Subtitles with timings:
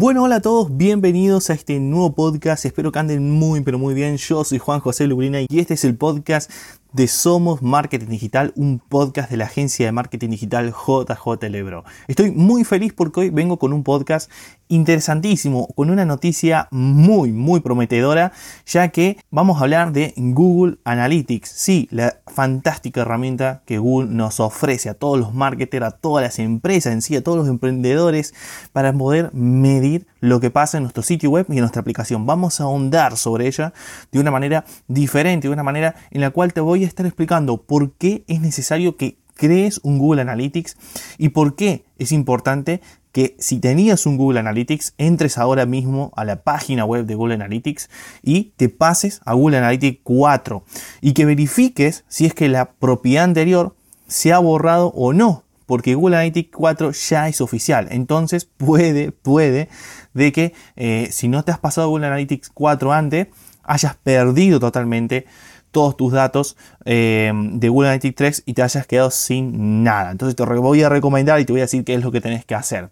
[0.00, 2.64] Bueno, hola a todos, bienvenidos a este nuevo podcast.
[2.64, 4.16] Espero que anden muy, pero muy bien.
[4.16, 6.52] Yo soy Juan José Lubrina y este es el podcast
[6.92, 11.82] de Somos Marketing Digital, un podcast de la agencia de marketing digital JJ Lebro.
[12.06, 14.30] Estoy muy feliz porque hoy vengo con un podcast
[14.68, 18.32] interesantísimo, con una noticia muy, muy prometedora,
[18.66, 21.50] ya que vamos a hablar de Google Analytics.
[21.50, 26.38] Sí, la fantástica herramienta que Google nos ofrece a todos los marketers, a todas las
[26.38, 28.34] empresas en sí, a todos los emprendedores,
[28.72, 32.26] para poder medir lo que pasa en nuestro sitio web y en nuestra aplicación.
[32.26, 33.72] Vamos a ahondar sobre ella
[34.12, 37.62] de una manera diferente, de una manera en la cual te voy a estar explicando
[37.62, 40.76] por qué es necesario que crees un Google Analytics
[41.16, 46.24] y por qué es importante que si tenías un Google Analytics, entres ahora mismo a
[46.24, 47.88] la página web de Google Analytics
[48.22, 50.64] y te pases a Google Analytics 4
[51.00, 53.74] y que verifiques si es que la propiedad anterior
[54.06, 57.88] se ha borrado o no porque Google Analytics 4 ya es oficial.
[57.90, 59.68] Entonces puede, puede
[60.14, 63.28] de que eh, si no te has pasado Google Analytics 4 antes,
[63.64, 65.26] hayas perdido totalmente
[65.70, 70.10] todos tus datos eh, de Google Analytics 3 y te hayas quedado sin nada.
[70.10, 72.44] Entonces te voy a recomendar y te voy a decir qué es lo que tenés
[72.44, 72.90] que hacer.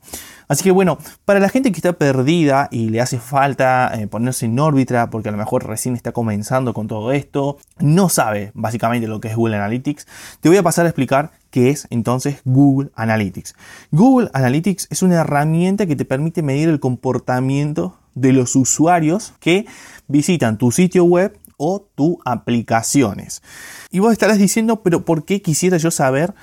[0.48, 4.46] Así que bueno, para la gente que está perdida y le hace falta eh, ponerse
[4.46, 9.08] en órbita porque a lo mejor recién está comenzando con todo esto, no sabe básicamente
[9.08, 10.06] lo que es Google Analytics,
[10.40, 13.56] te voy a pasar a explicar qué es entonces Google Analytics.
[13.90, 19.66] Google Analytics es una herramienta que te permite medir el comportamiento de los usuarios que
[20.06, 23.42] visitan tu sitio web o tus aplicaciones.
[23.90, 26.34] Y vos estarás diciendo, pero ¿por qué quisiera yo saber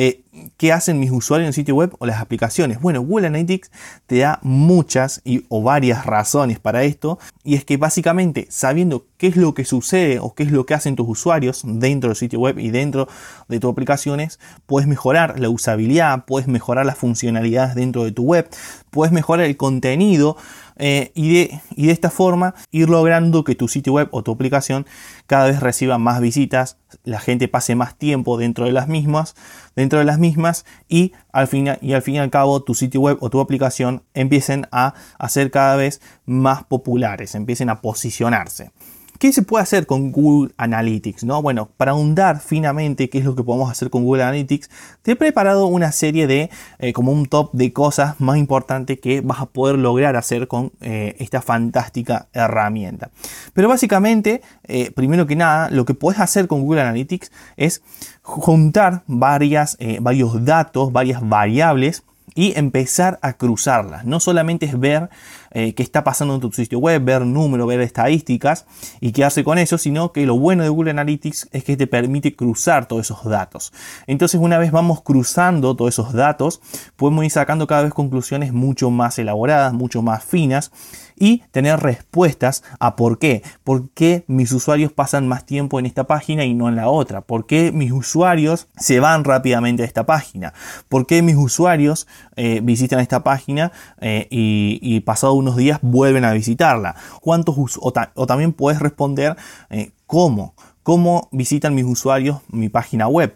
[0.00, 0.22] eh,
[0.58, 2.80] qué hacen mis usuarios en el sitio web o las aplicaciones.
[2.80, 3.72] Bueno, Google Analytics
[4.06, 9.26] te da muchas y, o varias razones para esto y es que básicamente sabiendo qué
[9.26, 12.38] es lo que sucede o qué es lo que hacen tus usuarios dentro del sitio
[12.38, 13.08] web y dentro
[13.48, 18.48] de tus aplicaciones, puedes mejorar la usabilidad, puedes mejorar las funcionalidades dentro de tu web,
[18.90, 20.36] puedes mejorar el contenido
[20.78, 24.32] eh, y, de, y de esta forma ir logrando que tu sitio web o tu
[24.32, 24.86] aplicación
[25.26, 29.34] cada vez reciba más visitas, la gente pase más tiempo dentro de las mismas,
[29.76, 33.00] dentro de las mismas y al fin y al fin y al cabo tu sitio
[33.00, 38.70] web o tu aplicación empiecen a, a ser cada vez más populares, empiecen a posicionarse.
[39.18, 41.24] ¿Qué se puede hacer con Google Analytics?
[41.24, 41.42] ¿no?
[41.42, 44.70] Bueno, para ahondar finamente qué es lo que podemos hacer con Google Analytics,
[45.02, 49.20] te he preparado una serie de, eh, como un top de cosas más importantes que
[49.20, 53.10] vas a poder lograr hacer con eh, esta fantástica herramienta.
[53.54, 57.82] Pero básicamente, eh, primero que nada, lo que puedes hacer con Google Analytics es
[58.22, 62.04] juntar varias, varios datos, varias variables
[62.38, 64.04] y empezar a cruzarlas.
[64.04, 65.10] No solamente es ver
[65.50, 68.66] eh, qué está pasando en tu sitio web, ver números, ver estadísticas
[69.00, 71.86] y qué hace con eso, sino que lo bueno de Google Analytics es que te
[71.86, 73.72] permite cruzar todos esos datos.
[74.06, 76.60] Entonces una vez vamos cruzando todos esos datos,
[76.96, 80.70] podemos ir sacando cada vez conclusiones mucho más elaboradas, mucho más finas
[81.18, 83.42] y tener respuestas a por qué.
[83.64, 87.20] ¿Por qué mis usuarios pasan más tiempo en esta página y no en la otra?
[87.20, 90.52] ¿Por qué mis usuarios se van rápidamente a esta página?
[90.88, 96.24] ¿Por qué mis usuarios eh, visitan esta página eh, y, y pasado unos días vuelven
[96.24, 96.94] a visitarla.
[97.20, 99.36] ¿Cuántos o, o también puedes responder
[99.70, 103.34] eh, cómo, cómo visitan mis usuarios mi página web.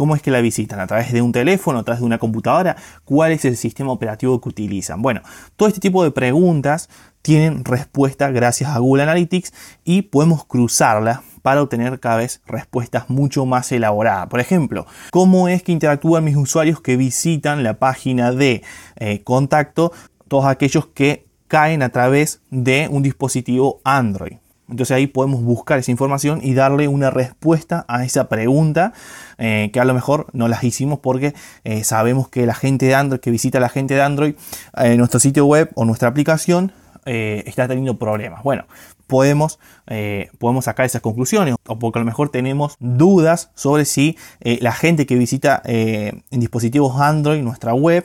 [0.00, 0.80] ¿Cómo es que la visitan?
[0.80, 1.78] ¿A través de un teléfono?
[1.78, 2.74] ¿A través de una computadora?
[3.04, 5.02] ¿Cuál es el sistema operativo que utilizan?
[5.02, 5.20] Bueno,
[5.56, 6.88] todo este tipo de preguntas
[7.20, 9.52] tienen respuesta gracias a Google Analytics
[9.84, 14.28] y podemos cruzarlas para obtener cada vez respuestas mucho más elaboradas.
[14.28, 18.62] Por ejemplo, ¿cómo es que interactúan mis usuarios que visitan la página de
[18.96, 19.92] eh, contacto
[20.28, 24.38] todos aquellos que caen a través de un dispositivo Android.
[24.70, 28.92] Entonces ahí podemos buscar esa información y darle una respuesta a esa pregunta
[29.38, 32.94] eh, que a lo mejor no las hicimos porque eh, sabemos que la gente de
[32.94, 34.34] Android, que visita la gente de Android,
[34.76, 36.72] eh, nuestro sitio web o nuestra aplicación
[37.02, 38.44] está teniendo problemas.
[38.44, 38.66] Bueno,
[39.08, 39.58] podemos,
[40.38, 45.06] podemos sacar esas conclusiones o porque a lo mejor tenemos dudas sobre si la gente
[45.06, 48.04] que visita en dispositivos Android nuestra web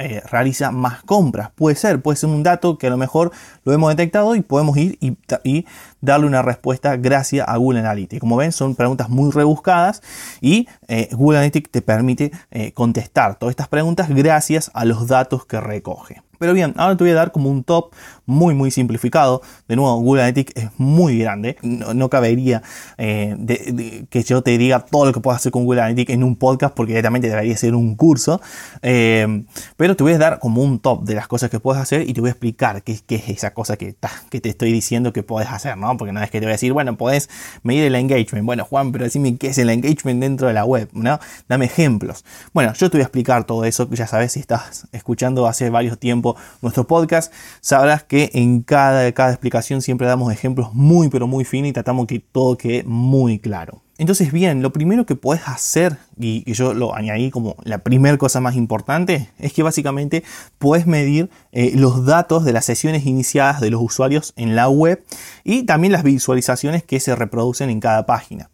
[0.00, 1.50] eh, realiza más compras.
[1.54, 3.32] Puede ser, puede ser un dato que a lo mejor
[3.64, 5.66] lo hemos detectado y podemos ir y,
[6.00, 8.20] darle una respuesta gracias a Google Analytics.
[8.20, 10.02] Como ven, son preguntas muy rebuscadas
[10.40, 15.44] y eh, Google Analytics te permite eh, contestar todas estas preguntas gracias a los datos
[15.44, 16.22] que recoge.
[16.40, 17.92] Pero bien, ahora te voy a dar como un top
[18.24, 19.42] muy muy simplificado.
[19.68, 21.58] De nuevo, Google Analytics es muy grande.
[21.62, 22.62] No, cabería
[22.96, 26.36] eh, que yo te diga todo lo que puedes hacer con Google Analytics en un
[26.36, 28.40] podcast porque directamente debería ser un curso.
[28.80, 29.44] Eh,
[29.76, 32.14] pero te voy a dar como un top de las cosas que puedes hacer y
[32.14, 33.94] te voy a explicar qué, qué es esa cosa que,
[34.30, 35.94] que te estoy diciendo que puedes hacer, ¿no?
[35.98, 37.28] Porque no es que te voy a decir, bueno, puedes
[37.64, 38.46] medir el engagement.
[38.46, 41.20] Bueno, Juan, pero decime qué es el engagement dentro de la web, ¿no?
[41.50, 42.24] Dame ejemplos.
[42.54, 45.98] Bueno, yo te voy a explicar todo eso, ya sabes si estás escuchando hace varios
[45.98, 46.29] tiempos
[46.62, 51.70] nuestro podcast, sabrás que en cada, cada explicación siempre damos ejemplos muy pero muy finos
[51.70, 53.82] y tratamos que todo quede muy claro.
[54.00, 58.16] Entonces, bien, lo primero que puedes hacer, y que yo lo añadí como la primera
[58.16, 60.24] cosa más importante, es que básicamente
[60.58, 65.04] puedes medir eh, los datos de las sesiones iniciadas de los usuarios en la web
[65.44, 68.48] y también las visualizaciones que se reproducen en cada página.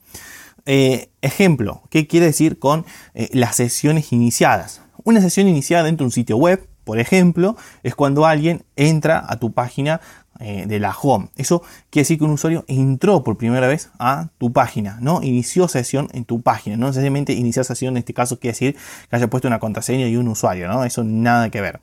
[0.64, 2.84] Eh, ejemplo, ¿qué quiere decir con
[3.14, 4.82] eh, las sesiones iniciadas?
[5.04, 9.40] Una sesión iniciada dentro de un sitio web, por ejemplo, es cuando alguien entra a
[9.40, 10.00] tu página
[10.38, 11.30] eh, de la home.
[11.34, 15.20] Eso quiere decir que un usuario entró por primera vez a tu página, ¿no?
[15.20, 16.76] Inició sesión en tu página.
[16.76, 18.76] No necesariamente iniciar sesión en este caso quiere decir
[19.10, 20.84] que haya puesto una contraseña y un usuario, ¿no?
[20.84, 21.80] Eso nada que ver.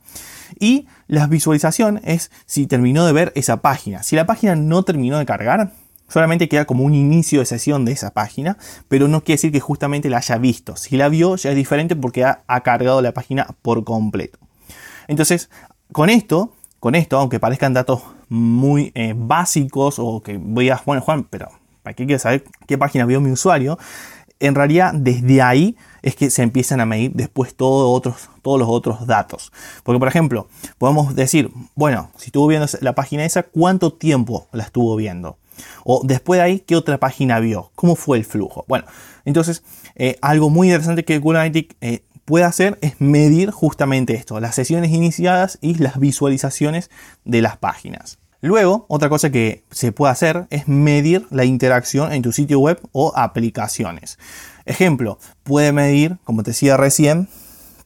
[0.58, 4.02] Y la visualización es si terminó de ver esa página.
[4.02, 5.70] Si la página no terminó de cargar,
[6.08, 8.56] solamente queda como un inicio de sesión de esa página,
[8.88, 10.76] pero no quiere decir que justamente la haya visto.
[10.76, 14.38] Si la vio ya es diferente porque ha, cargado la página por completo.
[15.08, 15.50] Entonces,
[15.92, 21.02] con esto, con esto, aunque parezcan datos muy eh, básicos o que voy a, bueno
[21.02, 21.48] Juan, pero
[21.82, 23.78] ¿para qué quieres saber qué página vio mi usuario?
[24.40, 28.04] En realidad, desde ahí es que se empiezan a medir después todos
[28.42, 29.52] los otros datos.
[29.84, 34.64] Porque, por ejemplo, podemos decir, bueno, si estuvo viendo la página esa, ¿cuánto tiempo la
[34.64, 35.38] estuvo viendo?
[35.84, 37.70] O después de ahí, ¿qué otra página vio?
[37.74, 38.64] ¿Cómo fue el flujo?
[38.68, 38.84] Bueno,
[39.24, 39.62] entonces,
[39.94, 44.54] eh, algo muy interesante que Google Analytics eh, puede hacer es medir justamente esto, las
[44.54, 46.90] sesiones iniciadas y las visualizaciones
[47.24, 48.18] de las páginas.
[48.40, 52.78] Luego, otra cosa que se puede hacer es medir la interacción en tu sitio web
[52.92, 54.18] o aplicaciones.
[54.66, 57.28] Ejemplo, puede medir, como te decía recién,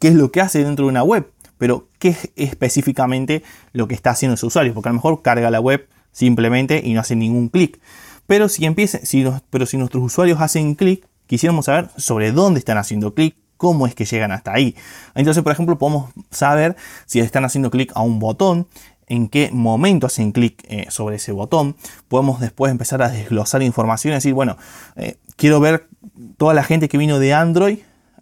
[0.01, 3.95] qué es lo que hace dentro de una web, pero qué es específicamente lo que
[3.95, 7.15] está haciendo ese usuario, porque a lo mejor carga la web simplemente y no hace
[7.15, 7.81] ningún clic.
[8.27, 12.79] Pero si, empiece, si, pero si nuestros usuarios hacen clic, quisiéramos saber sobre dónde están
[12.79, 14.75] haciendo clic, cómo es que llegan hasta ahí.
[15.15, 18.67] Entonces, por ejemplo, podemos saber si están haciendo clic a un botón,
[19.09, 21.77] en qué momento hacen clic eh, sobre ese botón.
[22.09, 24.57] Podemos después empezar a desglosar información y decir, bueno,
[24.97, 25.89] eh, quiero ver
[26.37, 27.79] toda la gente que vino de Android,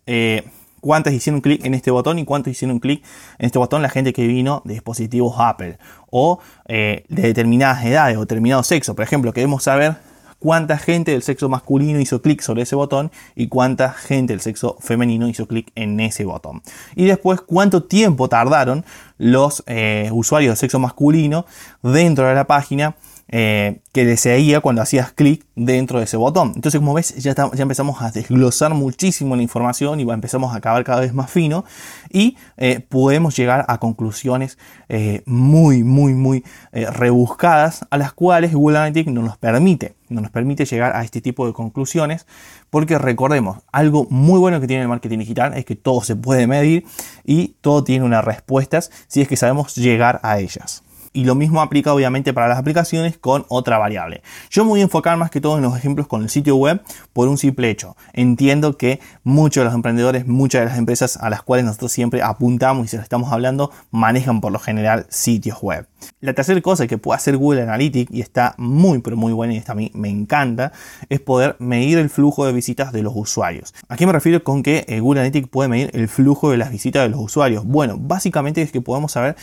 [0.07, 0.45] eh,
[0.81, 3.03] cuántas hicieron clic en este botón y cuántos hicieron clic
[3.39, 5.79] en este botón la gente que vino de dispositivos Apple
[6.11, 6.39] o
[6.69, 8.95] de determinadas edades o determinado sexo.
[8.95, 9.97] Por ejemplo, queremos saber
[10.39, 14.77] cuánta gente del sexo masculino hizo clic sobre ese botón y cuánta gente del sexo
[14.81, 16.63] femenino hizo clic en ese botón.
[16.95, 18.85] Y después cuánto tiempo tardaron
[19.19, 21.47] los eh, usuarios del sexo masculino
[21.83, 22.97] dentro de la página
[23.29, 26.53] eh, que desearía cuando hacías clic dentro de ese botón.
[26.55, 30.85] Entonces, como ves, ya, ya, empezamos a desglosar muchísimo la información y empezamos a acabar
[30.85, 31.65] cada vez más fino
[32.09, 34.59] y eh, podemos llegar a conclusiones
[34.89, 40.31] eh, muy, muy, muy rebuscadas a las cuales Google Analytics no nos permite, no nos
[40.31, 42.27] permite llegar a este tipo de conclusiones
[42.71, 46.47] porque recordemos, algo muy bueno que tiene el marketing digital es que todo se puede
[46.47, 46.85] medir
[47.25, 50.85] y todo tiene unas respuestas si es que sabemos llegar a ellas
[51.17, 54.23] y lo mismo aplica obviamente para las aplicaciones con otra variable.
[54.51, 56.83] Yo me voy a enfocar más que todo en los ejemplos con el sitio web
[57.15, 57.97] por un simple hecho.
[58.13, 62.21] Entiendo que muchos de los emprendedores, muchas de las empresas a las cuales nosotros siempre
[62.21, 65.89] apuntamos y se las estamos hablando, manejan por lo general sitios web.
[66.21, 69.57] La tercera cosa que puede hacer Google Analytics y está muy pero muy buena y
[69.57, 70.73] esta a mí me encanta
[71.09, 73.75] es poder medir el flujo de visitas de los usuarios.
[73.89, 76.71] ¿A qué me refiero con que eh, Google Analytics puede medir el flujo de las
[76.71, 77.65] visitas de los usuarios?
[77.65, 79.37] Bueno, básicamente es que podemos saber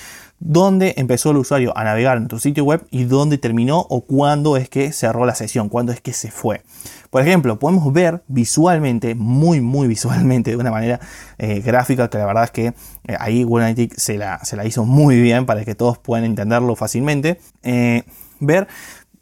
[0.45, 4.57] dónde empezó el usuario a navegar en tu sitio web y dónde terminó o cuándo
[4.57, 6.61] es que cerró la sesión, cuándo es que se fue.
[7.09, 10.99] Por ejemplo, podemos ver visualmente, muy, muy visualmente, de una manera
[11.37, 15.21] eh, gráfica, que la verdad es que eh, ahí Google Analytics se la, hizo muy
[15.21, 17.39] bien para que todos puedan entenderlo fácilmente.
[17.63, 18.03] Eh,
[18.39, 18.67] ver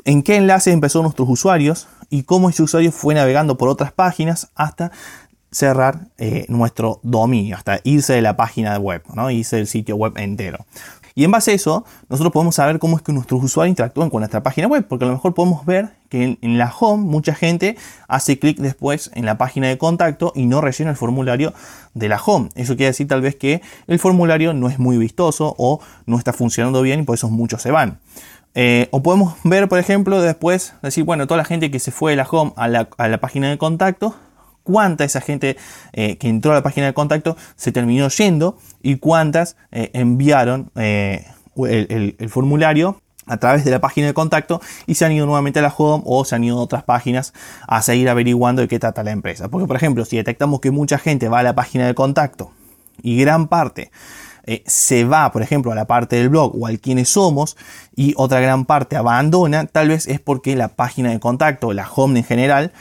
[0.06, 4.50] en qué enlace empezó nuestros usuarios y cómo ese usuario fue navegando por otras páginas
[4.56, 4.92] hasta
[5.51, 6.08] cerrar
[6.48, 9.30] nuestro dominio, hasta irse de la página web, ¿no?
[9.30, 10.66] irse del sitio web entero.
[11.15, 14.22] Y en base a eso, nosotros podemos saber cómo es que nuestros usuarios interactúan con
[14.22, 17.77] nuestra página web, porque a lo mejor podemos ver que en, la home mucha gente
[18.08, 21.53] hace clic después en la página de contacto y no rellena el formulario
[21.94, 22.50] de la home.
[22.56, 26.34] Eso quiere decir tal vez que el formulario no es muy vistoso o no está
[26.34, 28.00] funcionando bien y por eso muchos se van.
[28.53, 32.12] Eh, o podemos ver, por ejemplo, después decir, bueno, toda la gente que se fue
[32.12, 34.15] de la home a la, a la página de contacto
[34.63, 35.58] cuánta esa gente
[35.94, 40.72] eh, que entró a la página de contacto se terminó yendo y cuántas eh, enviaron
[40.75, 41.25] eh,
[41.56, 45.62] el, formulario a través de la página de contacto y se han ido nuevamente a
[45.62, 47.34] la home o se han ido a otras páginas
[47.68, 49.48] a seguir averiguando de qué trata la empresa.
[49.50, 52.51] Porque, por ejemplo, si detectamos que mucha gente va a la página de contacto
[53.01, 53.91] y gran parte
[54.65, 57.56] se va, por ejemplo, a la parte del blog o al quiénes somos
[57.96, 62.20] y otra gran parte abandona, tal vez es porque la página de contacto, la home
[62.20, 62.74] en general,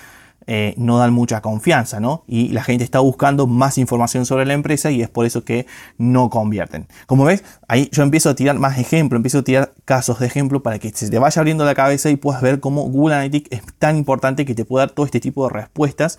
[0.53, 2.25] eh, no dan mucha confianza, ¿no?
[2.27, 5.69] Y la gente está buscando más información sobre la empresa y es por eso que
[5.97, 6.89] no convierten.
[7.07, 10.61] Como ves, ahí yo empiezo a tirar más ejemplos, empiezo a tirar casos de ejemplo
[10.61, 13.63] para que se te vaya abriendo la cabeza y puedas ver cómo Google Analytics es
[13.79, 16.19] tan importante que te puede dar todo este tipo de respuestas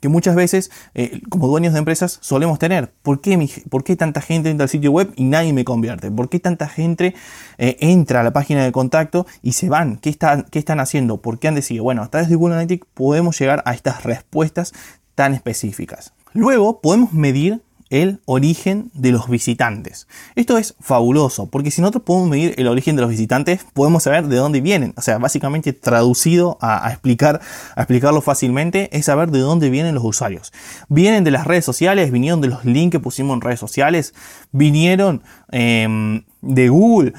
[0.00, 2.92] que muchas veces eh, como dueños de empresas solemos tener.
[3.02, 6.10] ¿Por qué, ¿Por qué, tanta gente entra al sitio web y nadie me convierte?
[6.10, 7.14] ¿Por qué tanta gente
[7.58, 9.96] eh, entra a la página de contacto y se van?
[9.96, 11.20] ¿Qué están, ¿Qué están haciendo?
[11.20, 11.84] ¿Por qué han decidido?
[11.84, 14.72] Bueno, a través de Google Analytics podemos llegar a estas respuestas
[15.14, 16.12] tan específicas.
[16.32, 20.08] Luego podemos medir el origen de los visitantes.
[20.34, 24.26] Esto es fabuloso, porque si nosotros podemos medir el origen de los visitantes, podemos saber
[24.26, 24.92] de dónde vienen.
[24.96, 27.40] O sea, básicamente traducido a, explicar,
[27.76, 30.52] explicarlo fácilmente, es saber de dónde vienen los usuarios.
[30.88, 34.14] Vienen de las redes sociales, vinieron de los links que pusimos en redes sociales,
[34.52, 37.12] vinieron em, de Google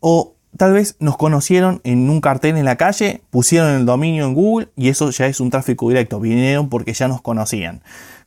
[0.00, 4.34] o tal vez nos conocieron en un cartel en la calle, pusieron el dominio en
[4.34, 6.20] Google y eso ya es un tráfico directo.
[6.20, 7.82] Vinieron porque ya nos conocían.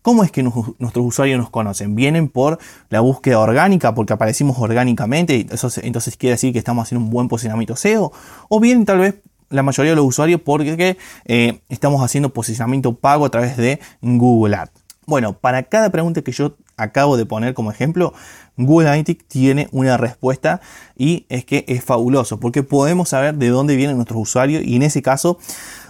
[0.08, 1.94] ¿Cómo es que nuestros usuarios nos conocen?
[1.94, 2.60] ¿Vienen por
[2.90, 5.48] la búsqueda orgánica, porque aparecimos orgánicamente?
[5.52, 8.14] Eso, entonces quiere decir que estamos haciendo un buen posicionamiento SEO.
[8.48, 9.16] ¿O vienen tal vez
[9.50, 14.56] la mayoría de los usuarios porque eh, estamos haciendo posicionamiento pago a través de Google
[14.56, 14.72] Ads?
[15.06, 18.14] Bueno, para cada pregunta que yo acabo de poner como ejemplo,
[18.56, 20.62] Google Analytics tiene una respuesta
[20.96, 24.84] y es que es fabuloso porque podemos saber de dónde vienen nuestros usuarios y en
[24.84, 25.38] ese caso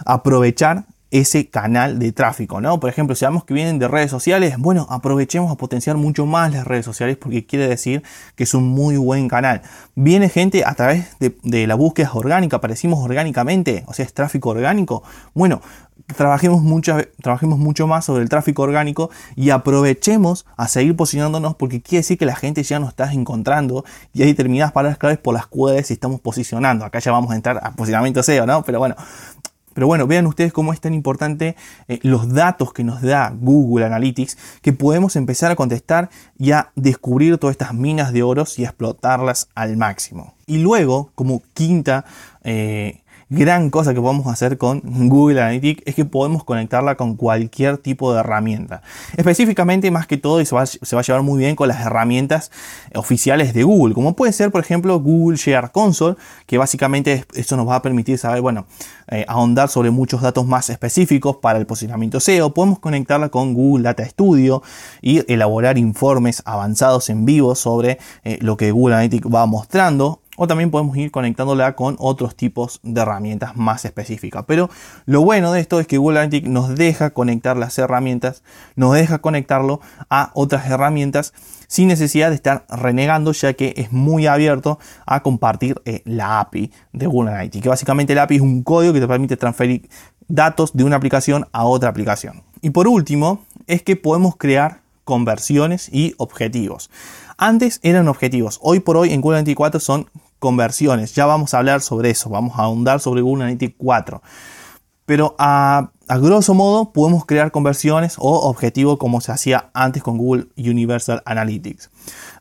[0.04, 2.80] aprovechar ese canal de tráfico, ¿no?
[2.80, 6.52] Por ejemplo, si sabemos que vienen de redes sociales, bueno, aprovechemos a potenciar mucho más
[6.52, 8.02] las redes sociales porque quiere decir
[8.34, 9.62] que es un muy buen canal.
[9.94, 15.02] Viene gente a través de, la búsqueda orgánica, aparecimos orgánicamente, o sea, es tráfico orgánico.
[15.34, 15.62] Bueno,
[16.16, 21.80] trabajemos mucho, trabajemos mucho más sobre el tráfico orgánico y aprovechemos a seguir posicionándonos porque
[21.80, 25.34] quiere decir que la gente ya nos está encontrando y hay determinadas palabras claves por
[25.34, 26.84] las cuales estamos posicionando.
[26.84, 28.62] Acá ya vamos a entrar a posicionamiento SEO, ¿no?
[28.62, 28.94] Pero bueno,
[29.78, 31.54] pero bueno, vean ustedes cómo es tan importante
[31.86, 36.72] eh, los datos que nos da Google Analytics, que podemos empezar a contestar y a
[36.74, 40.34] descubrir todas estas minas de oros y a explotarlas al máximo.
[40.48, 42.04] Y luego, como quinta
[42.42, 47.78] eh, gran cosa que podemos hacer con Google Analytics es que podemos conectarla con cualquier
[47.78, 48.82] tipo de herramienta.
[49.16, 52.50] Específicamente, más que todo, y se va, a llevar muy bien con las herramientas
[52.94, 56.16] oficiales de Google, como puede ser, por ejemplo, Google Share Console,
[56.46, 58.66] que básicamente esto nos va a permitir saber, bueno,
[59.08, 62.54] eh, ahondar sobre muchos datos más específicos para el posicionamiento SEO.
[62.54, 64.62] Podemos conectarla con Google Data Studio
[65.02, 70.46] y elaborar informes avanzados en vivo sobre eh, lo que Google Analytics va mostrando o
[70.46, 74.44] también podemos ir conectándola con otros tipos de herramientas más específicas.
[74.46, 74.70] Pero
[75.04, 78.44] lo bueno de esto es que Google Analytics nos deja conectar las herramientas,
[78.76, 81.34] nos deja conectarlo a otras herramientas
[81.66, 86.70] sin necesidad de estar renegando, ya que es muy abierto a compartir eh, la API
[86.92, 87.62] de Google Analytics.
[87.64, 89.90] Que básicamente la API es un código que te permite transferir
[90.28, 92.44] datos de una aplicación a otra aplicación.
[92.62, 96.90] Y por último, es que podemos crear conversiones y objetivos.
[97.38, 100.06] Antes eran objetivos, hoy por hoy en Google Analytics 4 son
[100.38, 101.14] conversiones.
[101.14, 104.22] Ya vamos a hablar sobre eso, vamos a ahondar sobre Google Analytics 4.
[105.06, 105.90] Pero a,
[106.20, 111.90] grosso modo podemos crear conversiones o objetivos como se hacía antes con Google Universal Analytics.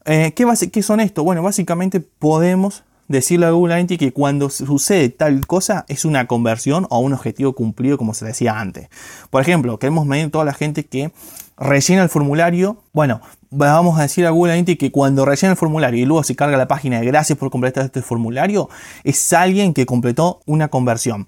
[0.06, 1.24] Eh, ¿qué, ¿Qué son esto?
[1.24, 6.88] Bueno, básicamente podemos decirle a Google Analytics que cuando sucede tal cosa es una conversión
[6.90, 8.90] o un objetivo cumplido como se decía antes.
[9.30, 11.12] Por ejemplo, queremos medir toda la gente que
[11.58, 12.84] rellena el formulario.
[12.94, 16.36] Bueno, vamos a decir a Google Analytics que cuando rellena el formulario y luego se
[16.36, 18.70] carga la página de gracias por completar este formulario,
[19.04, 21.28] es alguien que completó una conversión.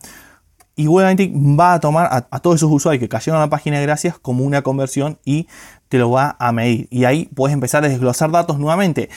[0.76, 3.50] Y Google Analytics va a tomar a, a, todos esos usuarios que cayeron a la
[3.50, 5.48] página de gracias como una conversión y
[5.90, 6.88] te lo va a medir.
[6.90, 9.10] Y ahí puedes empezar a desglosar datos nuevamente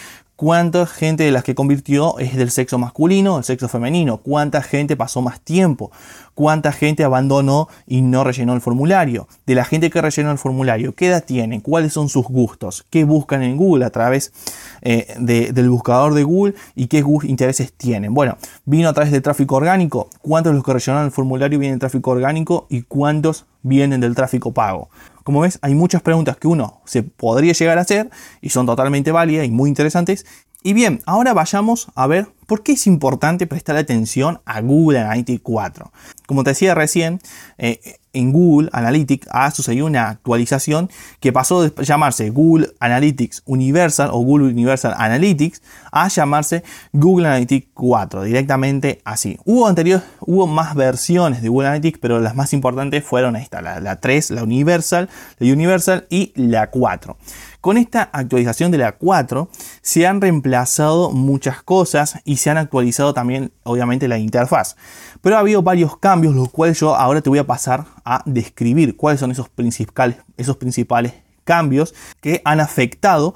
[0.42, 4.96] cuánta gente de las que convirtió es del sexo masculino, del sexo femenino, cuánta gente
[4.96, 5.92] pasó más tiempo,
[6.34, 10.96] cuánta gente abandonó y no rellenó el formulario, de la gente que rellenó el formulario,
[10.96, 14.32] qué edad tienen, cuáles son sus gustos, qué buscan en Google a través
[14.80, 18.12] eh, del buscador de Google y qué intereses tienen.
[18.12, 21.78] Bueno, vino a través del tráfico orgánico, cuántos de los que rellenaron el formulario vienen
[21.78, 24.88] del tráfico orgánico y cuántos vienen del tráfico pago.
[25.24, 28.10] Como ves, hay muchas preguntas que uno se podría llegar a hacer
[28.40, 30.26] y son totalmente válidas y muy interesantes.
[30.62, 35.42] Y bien, ahora vayamos a ver por qué es importante prestar atención a Google Analytics
[35.42, 35.92] 4.
[36.26, 37.20] Como te decía recién,
[37.58, 37.80] eh,
[38.12, 40.90] en Google Analytics ha sucedido una actualización
[41.20, 47.68] que pasó de llamarse Google Analytics Universal o Google Universal Analytics a llamarse Google Analytics
[47.74, 49.38] 4, directamente así.
[49.44, 53.80] Hubo anterior, hubo más versiones de Google Analytics, pero las más importantes fueron esta, la,
[53.80, 57.16] la 3, la Universal, la Universal y la 4.
[57.62, 59.48] Con esta actualización de la 4
[59.82, 64.74] se han reemplazado muchas cosas y se han actualizado también obviamente la interfaz.
[65.20, 68.96] Pero ha habido varios cambios los cuales yo ahora te voy a pasar a describir
[68.96, 71.14] cuáles son esos principales, esos principales
[71.44, 73.32] cambios que han afectado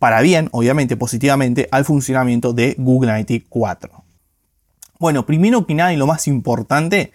[0.00, 4.02] para bien, obviamente positivamente, al funcionamiento de Google Analytics 4.
[4.98, 7.12] Bueno, primero que nada y lo más importante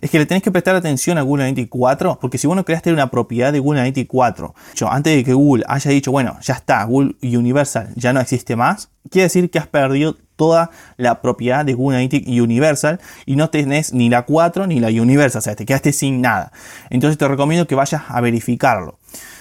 [0.00, 2.64] es que le tenés que prestar atención a Google Analytics 4, porque si vos no
[2.64, 4.54] creaste una propiedad de Google Analytics 4,
[4.90, 8.90] antes de que Google haya dicho, bueno, ya está, Google Universal ya no existe más,
[9.10, 13.92] quiere decir que has perdido toda la propiedad de Google Analytics Universal y no tenés
[13.92, 16.52] ni la 4 ni la Universal, o sea, te quedaste sin nada.
[16.90, 18.98] Entonces te recomiendo que vayas a verificarlo.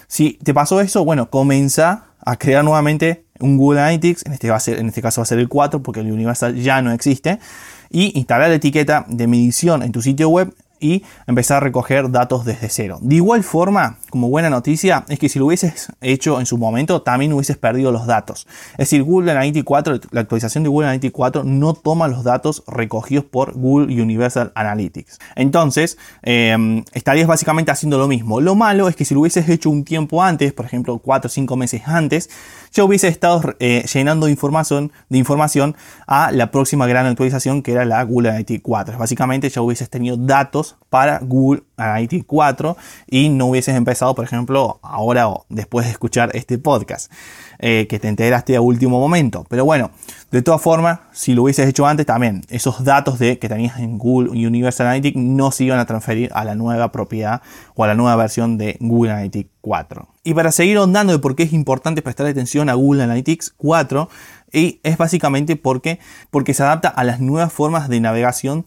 [0.08, 5.02] Si te pasó eso, bueno, comienza a crear nuevamente un Google Analytics, en este, este
[5.02, 7.40] caso va a ser el 4 porque el Universal ya no existe,
[7.90, 12.46] y instalar la etiqueta de medición en tu sitio web y empezar a recoger datos
[12.46, 13.00] desde cero.
[13.02, 17.02] De igual forma, como buena noticia, es que si lo hubieses hecho en su momento,
[17.02, 18.48] también hubieses perdido los datos.
[18.72, 22.64] Es decir, Google Analytics 4, la actualización de Google Analytics 4 no toma los datos
[22.68, 25.20] recogidos por Google Universal Analytics.
[25.36, 28.42] Entonces, em, estarías básicamente haciendo lo mismo.
[28.42, 31.32] Lo malo es que si lo hubieses hecho un tiempo antes, por ejemplo, 4 o
[31.32, 32.30] 5 meses antes,
[32.72, 37.86] ya hubiese estado eh, llenando información, de información a la próxima gran actualización que era
[37.86, 38.98] la Google Analytics 4.
[38.98, 44.80] Básicamente ya hubieses tenido datos para Google Analytics 4 y no hubieses empezado, por ejemplo,
[44.82, 47.12] ahora o después de escuchar este podcast,
[47.60, 49.46] eh, que te enteraste a último momento.
[49.50, 49.92] Pero bueno,
[50.32, 53.98] de todas formas, si lo hubieses hecho antes, también esos datos de, que tenías en
[53.98, 57.42] Google Universal Analytics no se iban a transferir a la nueva propiedad
[57.76, 60.08] o a la nueva versión de Google Analytics 4.
[60.24, 64.10] Y para seguir ahondando de por qué es importante prestar atención a Google Analytics 4,
[64.52, 66.00] y es básicamente porque,
[66.32, 68.66] porque se adapta a las nuevas formas de navegación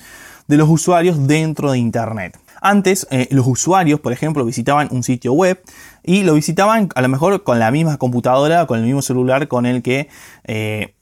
[0.50, 2.38] de los usuarios dentro de Internet.
[2.61, 5.62] Antes, eh, los usuarios, por ejemplo, visitaban un sitio web
[6.02, 9.64] y lo visitaban a lo mejor con la misma computadora, con el mismo celular con
[9.64, 10.09] el que
[10.45, 10.95] eh,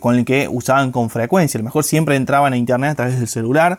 [0.00, 1.58] con el que usaban con frecuencia.
[1.58, 3.78] A lo mejor siempre entraban a Internet a través del celular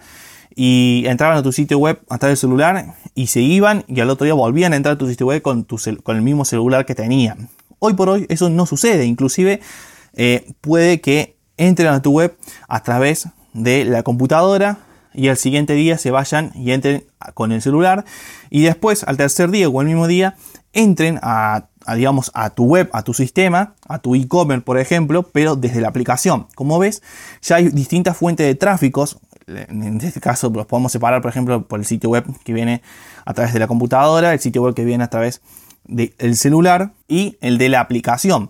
[0.55, 4.09] y entraban a tu sitio web a través del celular y se iban y al
[4.11, 5.65] otro día volvían a entrar a tu sitio web con,
[6.03, 7.49] con el mismo celular que tenían.
[7.79, 9.59] Hoy por hoy eso no sucede, inclusive
[10.13, 14.79] eh, puede que entren a tu web a través de la computadora
[15.13, 18.03] y al siguiente día se vayan y entren con el celular
[18.49, 20.35] y después al tercer día o el mismo día
[20.73, 25.55] entren a, digamos a tu web, a tu sistema, a tu e-commerce por ejemplo, pero
[25.55, 26.47] desde la aplicación.
[26.55, 27.03] Como ves,
[27.41, 29.19] ya hay distintas fuentes de tráficos.
[29.45, 32.81] En este caso los podemos separar por ejemplo por el sitio web que viene
[33.25, 35.41] a través de la computadora, el sitio web que viene a través
[35.85, 38.49] del celular y el de la aplicación.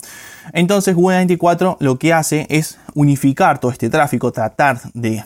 [0.53, 5.23] Entonces Google 24 lo que hace es unificar todo este tráfico, tratar de,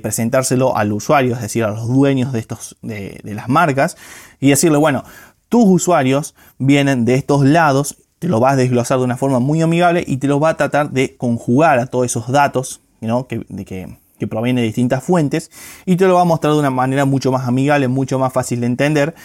[0.00, 3.96] presentárselo al usuario, es decir, a los dueños de, estos, de, de las marcas,
[4.40, 5.04] y decirle, bueno,
[5.48, 9.60] tus usuarios vienen de estos lados, te lo vas a desglosar de una forma muy
[9.60, 12.80] amigable y te lo va a tratar de conjugar a todos esos datos
[13.48, 15.50] de que, que provienen de distintas fuentes
[15.84, 18.60] y te lo va a mostrar de una manera mucho más amigable, mucho más fácil
[18.60, 19.16] de entender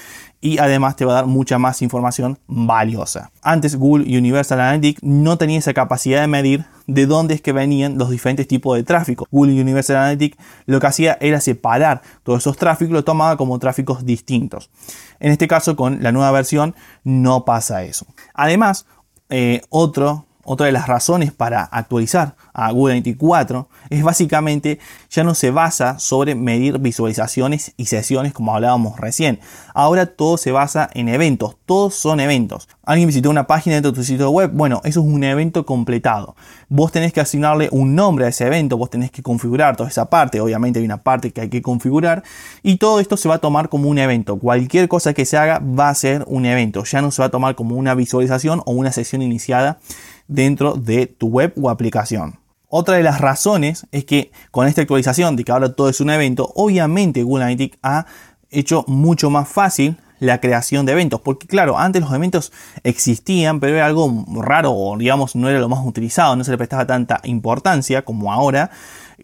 [0.42, 3.32] y además te va a dar mucha más información valiosa.
[3.44, 8.00] Antes Google Universal Analytics no tenía esa capacidad de medir de dónde es que venían
[8.00, 9.28] los diferentes tipos de tráfico.
[9.30, 14.04] Google Universal Analytics lo que hacía era separar todos esos tráficos, lo tomaba como tráficos
[14.04, 14.72] distintos.
[15.20, 18.08] En este caso con la nueva versión no pasa eso.
[18.34, 18.88] Además,
[19.30, 24.80] eh, otro otra de las razones para actualizar a Google 24 es básicamente
[25.10, 29.42] ya no se basa sobre medir visualizaciones y sesiones como hablábamos recién.
[29.74, 32.70] Ahora todo se basa en eventos, todos son eventos.
[32.84, 36.38] Alguien visitó una página dentro de tu sitio web, bueno, eso es un evento completado.
[36.70, 40.10] Vos tenés que asignarle un nombre a ese evento, vos tenés que configurar toda esa
[40.10, 42.24] parte, obviamente hay una parte que hay que configurar
[42.64, 44.38] y todo esto se va a tomar como un evento.
[44.40, 47.32] Cualquier cosa que se haga va a ser un evento, ya no se va a
[47.32, 49.80] tomar como una visualización o una sesión iniciada
[50.28, 52.40] dentro de tu web o aplicación.
[52.70, 56.10] Otra de las razones es que con esta actualización de que ahora todo es un
[56.10, 58.06] evento, obviamente Google Analytics ha
[58.50, 61.22] hecho mucho más fácil la creación de eventos.
[61.22, 62.52] Porque claro, antes los eventos
[62.84, 66.58] existían, pero era algo raro o digamos no era lo más utilizado, no se le
[66.58, 68.72] prestaba tanta importancia como ahora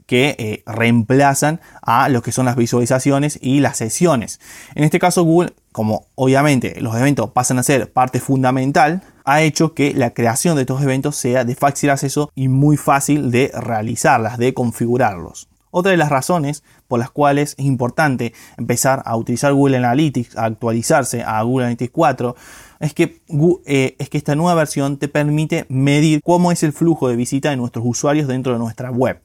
[0.05, 4.39] que eh, reemplazan a lo que son las visualizaciones y las sesiones.
[4.75, 9.73] En este caso Google, como obviamente los eventos pasan a ser parte fundamental, ha hecho
[9.73, 14.37] que la creación de estos eventos sea de fácil acceso y muy fácil de realizarlas,
[14.37, 15.47] de configurarlos.
[15.75, 20.45] Otra de las razones por las cuales es importante empezar a utilizar Google Analytics, a
[20.45, 22.35] actualizarse a Google Analytics 4,
[22.79, 23.21] es que,
[23.65, 27.49] eh, es que esta nueva versión te permite medir cómo es el flujo de visita
[27.49, 29.19] de nuestros usuarios dentro de nuestra web.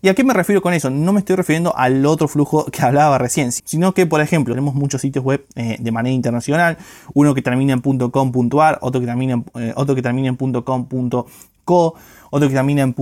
[0.00, 0.90] ¿Y a qué me refiero con eso?
[0.90, 4.74] No me estoy refiriendo al otro flujo que hablaba recién, sino que, por ejemplo, tenemos
[4.74, 6.78] muchos sitios web eh, de manera internacional,
[7.14, 11.94] uno que termina en .com.ar, otro que termina eh, otro que termina en .com.co,
[12.30, 12.94] otro que termina en.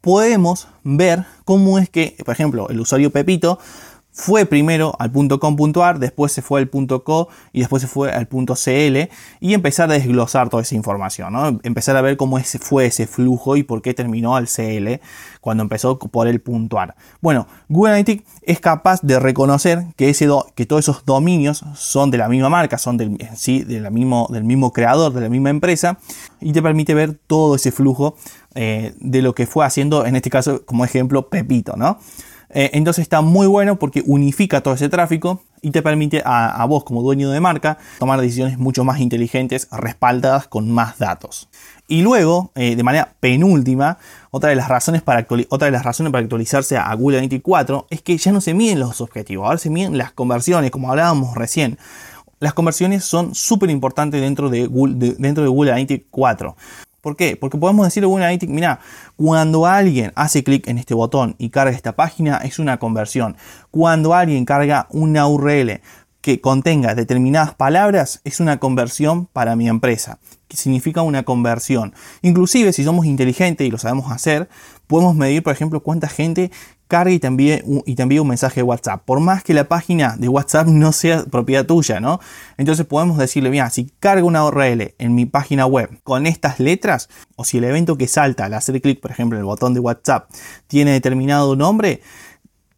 [0.00, 3.58] Podemos ver cómo es que, por ejemplo, el usuario Pepito
[4.12, 9.08] fue primero al .com.ar, después se fue al .co y después se fue al .cl
[9.40, 11.60] y empezar a desglosar toda esa información, ¿no?
[11.62, 15.00] empezar a ver cómo fue ese flujo y por qué terminó al CL
[15.40, 16.42] cuando empezó por el
[16.76, 16.94] .ar.
[17.20, 22.18] Bueno, Google Analytics es capaz de reconocer que, ese que todos esos dominios son de
[22.18, 25.98] la misma marca, son del, sí, mismo, del mismo creador, de la misma empresa
[26.40, 28.16] y te permite ver todo ese flujo
[28.54, 31.98] eh, de lo que fue haciendo, en este caso como ejemplo, Pepito, ¿no?
[32.54, 36.84] Eh, entonces está muy bueno porque unifica todo ese tráfico y te permite a, vos
[36.84, 41.48] como dueño de marca tomar decisiones mucho más inteligentes, respaldadas con más datos.
[41.88, 43.98] Y luego, eh, de manera penúltima,
[44.30, 47.86] otra de, las razones para otra de las razones para actualizarse a Google Analytics 4
[47.90, 51.36] es que ya no se miden los objetivos, ahora se miden las conversiones, como hablábamos
[51.36, 51.78] recién.
[52.40, 56.56] Las conversiones son súper importantes dentro de, Google, dentro de Google Analytics 4.
[57.02, 57.36] ¿Por qué?
[57.36, 58.78] Porque podemos decirle a Google Analytics, mira,
[59.16, 63.36] cuando alguien hace clic en este botón y carga esta página, es una conversión.
[63.72, 65.80] Cuando alguien carga una URL
[66.20, 71.92] que contenga determinadas palabras, es una conversión para mi empresa, que significa una conversión.
[72.22, 74.48] Inclusive si somos inteligentes y lo sabemos hacer,
[74.86, 76.52] podemos medir, por ejemplo, cuánta gente
[76.92, 79.02] cargue y te, envíe un, y un mensaje de WhatsApp.
[79.06, 82.20] Por más que la página de WhatsApp no sea propiedad tuya, ¿no?
[82.58, 87.08] Entonces podemos decirle, mira, si cargo una URL en mi página web con estas letras,
[87.34, 89.80] o si el evento que salta al hacer clic, por ejemplo, en el botón de
[89.80, 90.28] WhatsApp,
[90.66, 92.02] tiene determinado nombre,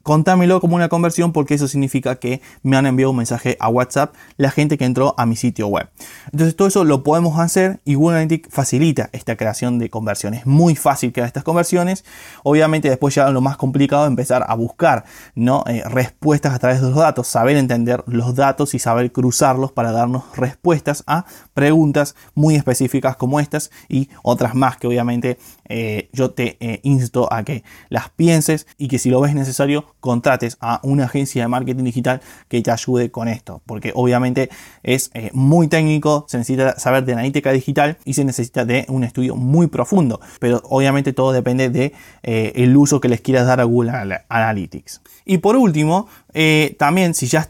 [0.05, 4.15] contámelo como una conversión porque eso significa que me han enviado un mensaje a WhatsApp
[4.37, 5.89] la gente que entró a mi sitio web.
[6.27, 10.41] Entonces todo eso lo podemos hacer y Google Analytics facilita esta creación de conversiones.
[10.41, 12.05] Es muy fácil crear estas conversiones.
[12.45, 15.65] Obviamente después ya lo más complicado es empezar a buscar ¿no?
[15.67, 19.91] Eh, respuestas a través de los datos, saber entender los datos y saber cruzarlos para
[19.91, 26.31] darnos respuestas a preguntas muy específicas como estas y otras más que obviamente eh, yo
[26.31, 30.81] te eh, insto a que las pienses y que si lo ves necesario contrates a
[30.83, 34.51] una agencia de marketing digital que te ayude con esto, porque obviamente
[34.83, 39.05] es eh, muy técnico, se necesita saber de analítica digital y se necesita de un
[39.05, 41.93] estudio muy profundo, pero obviamente todo depende de
[42.85, 43.93] uso que les quieras dar a Google
[44.29, 45.01] Analytics.
[45.25, 47.47] Y por último, eh, también si ya,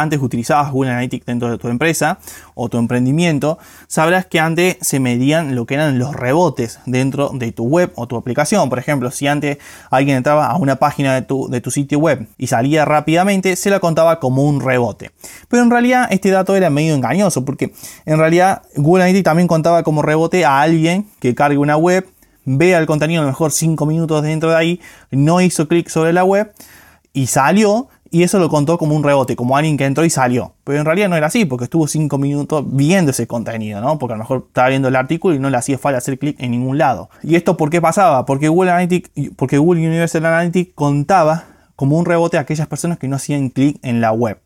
[0.00, 2.18] antes utilizabas Google Analytics dentro de tu empresa
[2.54, 7.52] o tu emprendimiento, sabrás que antes se medían lo que eran los rebotes dentro de
[7.52, 8.68] tu web o tu aplicación.
[8.70, 9.58] Por ejemplo, si antes
[9.90, 13.68] alguien entraba a una página de tu, de tu sitio web y salía rápidamente, se
[13.68, 15.10] la contaba como un rebote.
[15.48, 17.72] Pero en realidad este dato era medio engañoso porque
[18.06, 22.08] en realidad Google Analytics también contaba como rebote a alguien que cargue una web
[22.44, 26.12] vea el contenido a lo mejor 5 minutos dentro de ahí, no hizo clic sobre
[26.12, 26.52] la web
[27.12, 30.54] y salió y eso lo contó como un rebote, como alguien que entró y salió.
[30.64, 33.98] Pero en realidad no era así, porque estuvo 5 minutos viendo ese contenido, ¿no?
[33.98, 36.36] Porque a lo mejor estaba viendo el artículo y no le hacía falta hacer clic
[36.40, 37.08] en ningún lado.
[37.22, 38.24] ¿Y esto por qué pasaba?
[38.26, 41.44] Porque Google Analytics, porque Google Universal Analytics contaba
[41.76, 44.40] como un rebote a aquellas personas que no hacían clic en la web.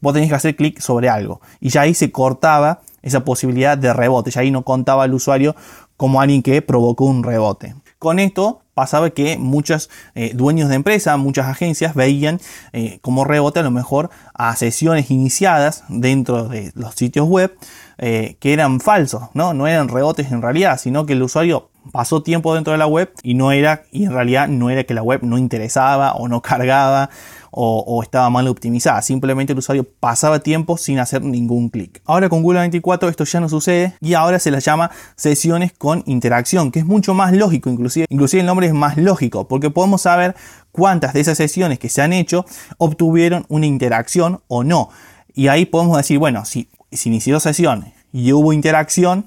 [0.00, 1.40] Vos tenías que hacer clic sobre algo.
[1.60, 4.30] Y ya ahí se cortaba esa posibilidad de rebote.
[4.30, 5.56] Ya ahí no contaba el usuario
[5.96, 7.74] como alguien que provocó un rebote.
[7.98, 12.40] Con esto pasaba que muchos eh, dueños de empresa, muchas agencias veían
[12.72, 17.54] eh, como rebote a lo mejor a sesiones iniciadas dentro de los sitios web
[17.98, 19.52] eh, que eran falsos, ¿no?
[19.52, 23.12] no eran rebotes en realidad, sino que el usuario pasó tiempo dentro de la web
[23.22, 26.42] y no era y en realidad no era que la web no interesaba o no
[26.42, 27.10] cargaba
[27.52, 29.02] o, estaba mal optimizada.
[29.02, 32.00] Simplemente el usuario pasaba tiempo sin hacer ningún clic.
[32.04, 36.02] Ahora con Google 24 esto ya no sucede y ahora se las llama sesiones con
[36.06, 40.02] interacción, que es mucho más lógico, inclusive, inclusive el nombre es más lógico, porque podemos
[40.02, 40.36] saber
[40.72, 42.44] cuántas de esas sesiones que se han hecho
[42.78, 44.90] obtuvieron una interacción o no.
[45.34, 49.26] Y ahí podemos decir, bueno, si, si inició sesión y hubo interacción,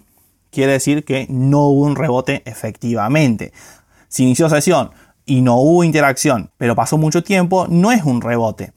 [0.53, 3.51] quiere decir que no hubo un rebote efectivamente.
[4.07, 4.91] Si inició sesión
[5.25, 8.71] y no hubo interacción, pero pasó mucho tiempo, no es un rebote.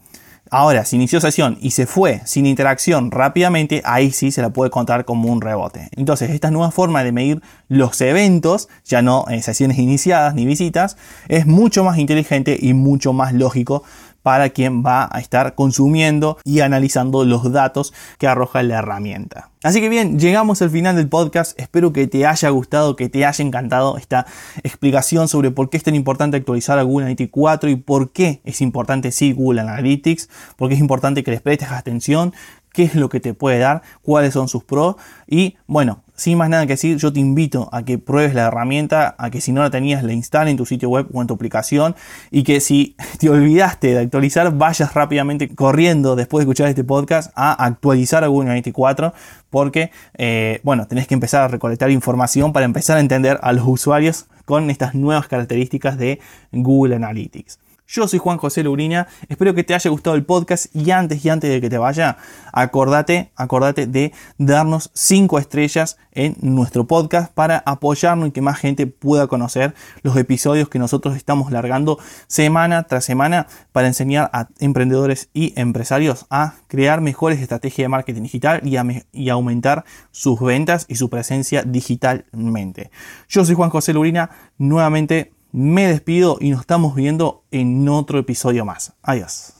[0.48, 4.70] Ahora, si inició sesión y se fue sin interacción rápidamente, ahí sí se la puede
[4.70, 5.88] contar como un rebote.
[5.96, 10.96] Entonces, esta nueva forma de medir los eventos, ya no en sesiones iniciadas ni visitas,
[11.26, 13.82] es mucho más inteligente y mucho más lógico
[14.26, 19.50] para quien va a estar consumiendo y analizando los datos que arroja la herramienta.
[19.62, 21.56] Así que bien, llegamos al final del podcast.
[21.60, 24.26] Espero que te haya gustado, que te haya encantado esta
[24.64, 28.40] explicación sobre por qué es tan importante actualizar a Google Analytics 4 y por qué
[28.42, 32.34] es importante sí Google Analytics, porque es importante que les prestes atención,
[32.72, 34.96] qué es lo que te puede dar, cuáles son sus pros
[35.28, 39.14] y bueno, sin más nada que decir, yo te invito a que pruebes la herramienta,
[39.18, 41.34] a que si no la tenías la instales en tu sitio web o en tu
[41.34, 41.94] aplicación
[42.30, 47.32] y que si te olvidaste de actualizar, vayas rápidamente corriendo después de escuchar este podcast
[47.36, 49.14] a actualizar a Google Analytics 4
[49.50, 53.64] porque, eh, bueno, tenés que empezar a recolectar información para empezar a entender a los
[53.66, 56.20] usuarios con estas nuevas características de
[56.52, 57.58] Google Analytics.
[57.88, 61.28] Yo soy Juan José Lubrina, espero que te haya gustado el podcast y antes y
[61.28, 62.16] antes de que te vaya,
[62.52, 68.88] acordate, acordate de darnos 5 estrellas en nuestro podcast para apoyarnos y que más gente
[68.88, 69.72] pueda conocer
[70.02, 76.26] los episodios que nosotros estamos largando semana tras semana para enseñar a emprendedores y empresarios
[76.28, 81.08] a crear mejores estrategias de marketing digital y, a, y aumentar sus ventas y su
[81.08, 82.90] presencia digitalmente.
[83.28, 88.66] Yo soy Juan José Lubrina, nuevamente me despido y nos estamos viendo en otro episodio
[88.66, 88.92] más.
[89.02, 89.54] Adiós.